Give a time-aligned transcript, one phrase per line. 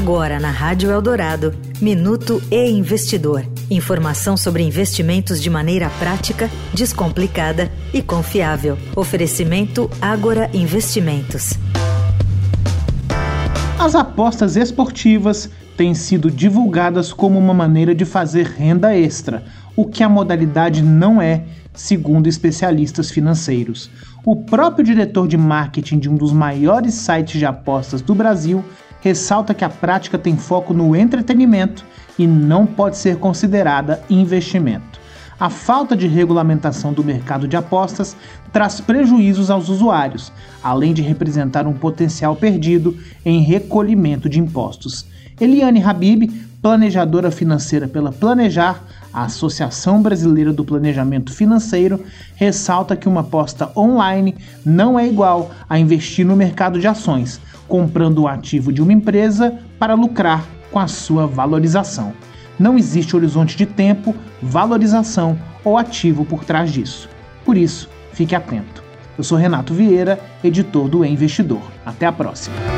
[0.00, 1.52] Agora na Rádio Eldorado,
[1.82, 3.44] Minuto e Investidor.
[3.68, 8.78] Informação sobre investimentos de maneira prática, descomplicada e confiável.
[8.94, 11.54] Oferecimento Agora Investimentos.
[13.76, 19.42] As apostas esportivas têm sido divulgadas como uma maneira de fazer renda extra,
[19.74, 21.42] o que a modalidade não é,
[21.74, 23.90] segundo especialistas financeiros.
[24.24, 28.64] O próprio diretor de marketing de um dos maiores sites de apostas do Brasil
[29.00, 31.84] ressalta que a prática tem foco no entretenimento
[32.18, 34.98] e não pode ser considerada investimento.
[35.40, 38.16] A falta de regulamentação do mercado de apostas
[38.52, 45.06] traz prejuízos aos usuários, além de representar um potencial perdido em recolhimento de impostos.
[45.40, 52.02] Eliane Habib, planejadora financeira pela Planejar, a Associação Brasileira do Planejamento Financeiro,
[52.34, 58.22] ressalta que uma aposta online não é igual a investir no mercado de ações, comprando
[58.22, 62.12] o ativo de uma empresa para lucrar com a sua valorização.
[62.58, 67.08] Não existe horizonte de tempo, valorização ou ativo por trás disso.
[67.44, 68.82] Por isso, fique atento.
[69.16, 71.62] Eu sou Renato Vieira, editor do e Investidor.
[71.84, 72.77] Até a próxima.